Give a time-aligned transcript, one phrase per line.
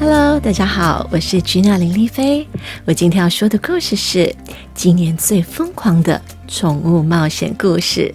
[0.00, 2.46] Hello，大家好，我是吉娜林丽菲。
[2.84, 4.32] 我今天要说的故事是
[4.72, 8.14] 今年最疯狂的宠物冒险故事。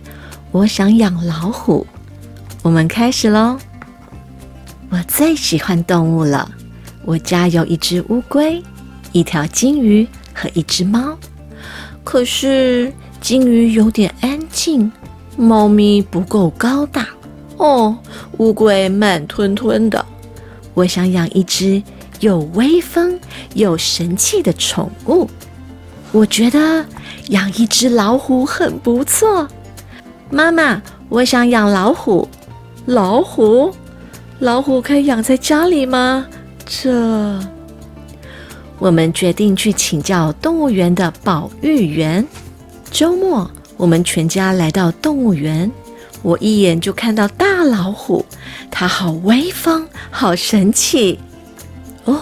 [0.51, 1.85] 我想养老虎。
[2.61, 3.57] 我们开始喽。
[4.89, 6.49] 我最喜欢动物了。
[7.03, 8.63] 我家有一只乌龟，
[9.11, 11.17] 一条金鱼和一只猫。
[12.05, 14.89] 可是金鱼有点安静，
[15.35, 17.09] 猫咪不够高大。
[17.57, 17.97] 哦，
[18.37, 20.05] 乌龟慢吞吞的。
[20.73, 21.81] 我想养一只
[22.19, 23.19] 有威风、
[23.53, 25.29] 有神气的宠物。
[26.11, 26.85] 我觉得
[27.29, 29.47] 养一只老虎很不错。
[30.29, 32.27] 妈妈，我想养老虎。
[32.85, 33.73] 老虎？
[34.39, 36.25] 老虎可以养在家里吗？
[36.65, 37.39] 这……
[38.79, 42.25] 我们决定去请教动物园的保育员。
[42.91, 45.71] 周末，我们全家来到动物园。
[46.23, 48.25] 我一眼就看到大老虎，
[48.71, 51.19] 它好威风，好神气
[52.05, 52.21] 哦！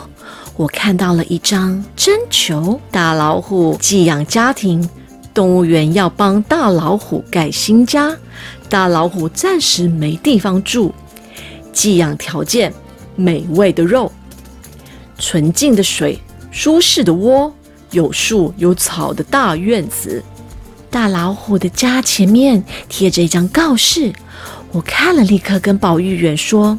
[0.58, 4.88] 我看到了一张征求大老虎寄养家庭，
[5.34, 8.16] 动物园要帮大老虎盖新家，
[8.68, 10.92] 大老虎暂时没地方住，
[11.72, 12.74] 寄养条件：
[13.16, 14.12] 美味的肉、
[15.18, 16.20] 纯净的水、
[16.52, 17.54] 舒适的窝、
[17.92, 20.24] 有树有草的大院子。
[20.92, 24.12] 大老虎的家前面贴着一张告示，
[24.74, 26.78] 我看了，立刻跟保育员说：“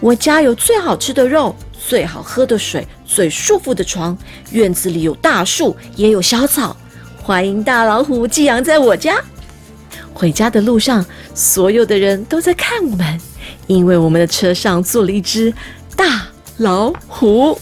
[0.00, 4.16] 我家有最好吃的肉，最好喝的水，最舒服的床，
[4.50, 6.74] 院子里有大树，也有小草，
[7.22, 9.22] 欢迎大老虎寄养在我家。”
[10.14, 13.20] 回家的路上，所有的人都在看我们，
[13.66, 15.52] 因为我们的车上坐了一只
[15.94, 17.60] 大老虎。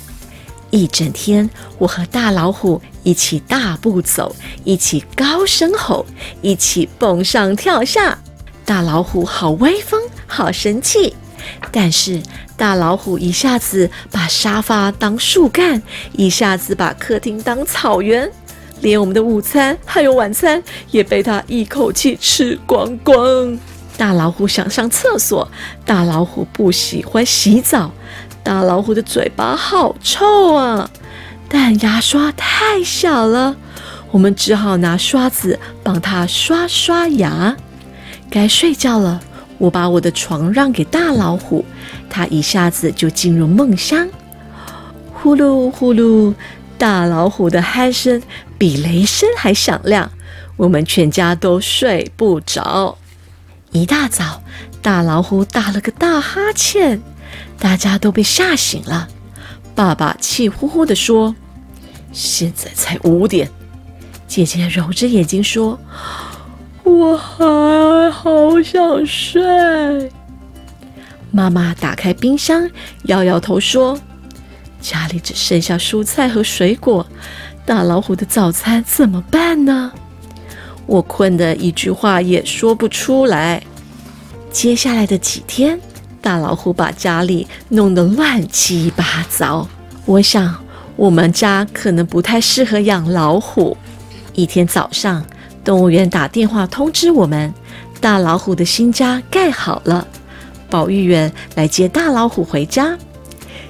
[0.70, 6.04] 一整天，我和大老虎一起大步走，一起高声吼，
[6.42, 8.18] 一起蹦上跳下。
[8.64, 11.14] 大老虎好威风，好神气。
[11.70, 12.20] 但是
[12.56, 15.80] 大老虎一下子把沙发当树干，
[16.14, 18.28] 一下子把客厅当草原，
[18.80, 20.60] 连我们的午餐还有晚餐
[20.90, 23.56] 也被他一口气吃光光。
[23.96, 25.48] 大老虎想上厕所，
[25.84, 27.92] 大老虎不喜欢洗澡。
[28.42, 30.90] 大老虎的嘴巴好臭啊，
[31.48, 33.56] 但牙刷太小了，
[34.10, 37.56] 我们只好拿刷子帮它刷刷牙。
[38.28, 39.20] 该睡觉了，
[39.58, 41.64] 我把我的床让给大老虎，
[42.10, 44.08] 它一下子就进入梦乡。
[45.12, 46.34] 呼噜呼噜，
[46.76, 48.22] 大老虎的鼾声
[48.58, 50.10] 比雷声还响亮，
[50.56, 52.98] 我们全家都睡不着。
[53.72, 54.42] 一大早，
[54.82, 57.00] 大老虎打了个大哈欠。
[57.58, 59.08] 大家都被吓醒了。
[59.76, 61.36] 爸爸气呼呼地说
[62.10, 63.48] ：“现在才五点。”
[64.26, 65.78] 姐姐揉着眼睛说
[66.82, 70.10] ：“我还好想睡。”
[71.30, 72.68] 妈妈打开冰箱，
[73.04, 74.00] 摇摇头说
[74.80, 77.06] ：“家里只剩下蔬菜和水果，
[77.66, 79.92] 大老虎的早餐怎么办呢？”
[80.86, 83.62] 我困得一句话也说不出来。
[84.50, 85.78] 接下来的几天。
[86.20, 89.66] 大老虎把家里弄得乱七八糟。
[90.04, 90.54] 我想，
[90.96, 93.76] 我们家可能不太适合养老虎。
[94.34, 95.24] 一天早上，
[95.64, 97.52] 动物园打电话通知我们，
[98.00, 100.06] 大老虎的新家盖好了，
[100.68, 102.96] 保育员来接大老虎回家。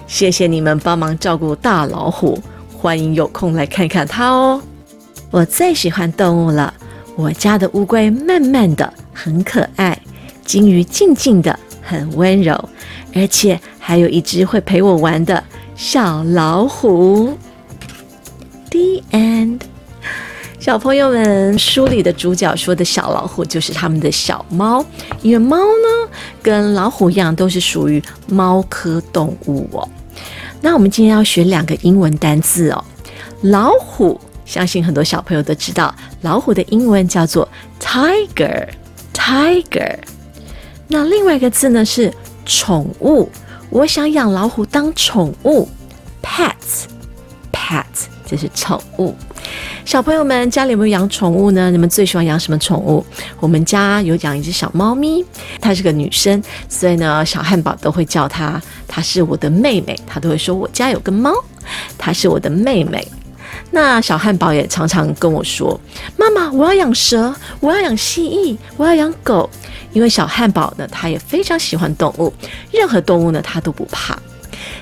[0.07, 2.41] 谢谢你们帮忙照顾大老虎，
[2.77, 4.61] 欢迎有空来看看它哦。
[5.31, 6.73] 我最喜欢动物了，
[7.17, 9.99] 我家的乌龟慢慢的，很可爱，
[10.45, 11.59] 金鱼静静的。
[11.87, 12.53] 很温柔，
[13.15, 15.43] 而且还有一只会陪我玩的
[15.77, 17.39] 小老虎。
[18.71, 19.61] The end，
[20.59, 24.85] 小朋友们，书里的主角说的小老虎就是他们的小猫，
[25.23, 26.11] 因为猫呢
[26.43, 29.89] 跟老虎一样都是属于猫科动物哦。
[30.61, 32.85] 那我们今天要学两个英文单字哦。
[33.43, 37.49] 老虎，相信很多小朋友都知道，老虎的英文叫做
[37.81, 39.97] tiger，tiger。
[40.89, 42.13] 那另外一个字呢是
[42.45, 43.29] 宠物，
[43.71, 45.69] 我想养老虎当宠物
[46.23, 47.85] ，pets，pet，
[48.25, 49.15] 这是宠物。
[49.85, 51.71] 小朋友们家里有没有养宠物呢？
[51.71, 53.05] 你们最喜欢养什么宠物？
[53.41, 55.25] 我们家有养一只小猫咪，
[55.61, 61.33] 它是个女生，所以呢，小汉堡都会叫它，她是我的妹妹，他都会说我家有个猫，
[61.97, 63.07] 她是我的妹妹。
[63.71, 65.79] 那小汉堡也常常跟我说
[66.17, 69.49] ：“妈妈，我要养蛇，我要养蜥蜴，我要养狗。”
[69.93, 72.33] 因为小汉堡呢，他也非常喜欢动物，
[72.71, 74.19] 任何动物呢他都不怕。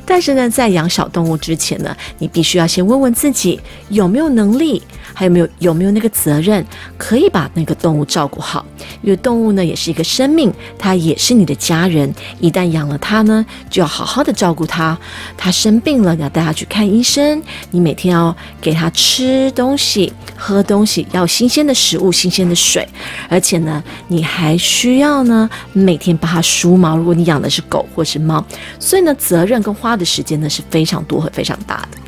[0.06, 6.64] 但是呢，在养小动物之前呢，你必须要先问问自己有没有能力，还有没有有没有那个责任，
[6.96, 8.64] 可以把那个动物照顾好。
[9.02, 12.12] 因为动物呢，也是一个生命，它也是你的家人。
[12.40, 14.96] 一旦养了它呢，就要好好的照顾它。
[15.36, 17.42] 它生病了，你要带它去看医生。
[17.70, 22.86] 你每天要给它吃东西、喝东西，要新鲜的食物、新鲜的水。
[23.28, 26.96] 而且呢，你还需要呢，每天帮它梳毛。
[26.96, 28.44] 如果你养的是狗或是猫，
[28.78, 31.98] 所以呢，责任跟花花的时间呢是非常多和非常大的。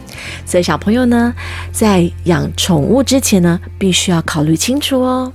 [0.44, 1.32] 所以小朋友呢，
[1.70, 5.32] 在养宠物之前呢，必须要考虑清楚哦。